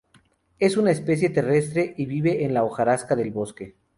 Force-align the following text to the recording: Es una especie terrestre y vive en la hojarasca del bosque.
Es 0.57 0.77
una 0.77 0.89
especie 0.89 1.29
terrestre 1.29 1.93
y 1.95 2.07
vive 2.07 2.43
en 2.43 2.55
la 2.55 2.63
hojarasca 2.63 3.15
del 3.15 3.29
bosque. 3.29 3.75